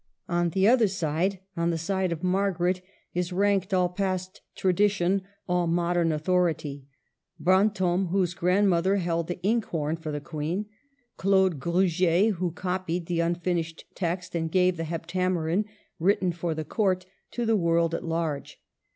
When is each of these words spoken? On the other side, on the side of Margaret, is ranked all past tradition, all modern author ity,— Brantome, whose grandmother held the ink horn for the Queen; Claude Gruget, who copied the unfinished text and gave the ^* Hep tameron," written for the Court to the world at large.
On 0.27 0.49
the 0.49 0.67
other 0.67 0.87
side, 0.87 1.41
on 1.55 1.69
the 1.69 1.77
side 1.77 2.11
of 2.11 2.23
Margaret, 2.23 2.81
is 3.13 3.31
ranked 3.31 3.71
all 3.71 3.87
past 3.87 4.41
tradition, 4.55 5.21
all 5.47 5.67
modern 5.67 6.11
author 6.11 6.49
ity,— 6.49 6.87
Brantome, 7.39 8.07
whose 8.07 8.33
grandmother 8.33 8.95
held 8.95 9.27
the 9.27 9.39
ink 9.43 9.65
horn 9.65 9.95
for 9.95 10.11
the 10.11 10.19
Queen; 10.19 10.65
Claude 11.17 11.59
Gruget, 11.59 12.31
who 12.37 12.51
copied 12.51 13.05
the 13.05 13.19
unfinished 13.19 13.85
text 13.93 14.33
and 14.33 14.51
gave 14.51 14.75
the 14.75 14.83
^* 14.83 14.85
Hep 14.87 15.05
tameron," 15.05 15.65
written 15.99 16.31
for 16.31 16.55
the 16.55 16.65
Court 16.65 17.05
to 17.29 17.45
the 17.45 17.55
world 17.55 17.93
at 17.93 18.03
large. 18.03 18.59